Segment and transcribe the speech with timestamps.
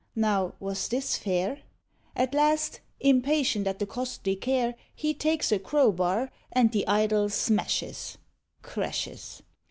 [0.15, 1.59] Now, was this fair?
[2.15, 8.17] At last, impatient at the costly care, He takes a crowbar, and the Idol smashes
[8.63, 9.43] (Crashes).